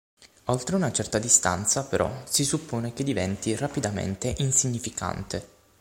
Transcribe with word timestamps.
Oltre 0.45 0.75
una 0.75 0.91
certa 0.91 1.19
distanza, 1.19 1.85
però, 1.85 2.11
si 2.27 2.43
suppone 2.43 2.91
che 2.91 3.03
diventi 3.03 3.55
rapidamente 3.55 4.33
insignificante. 4.39 5.47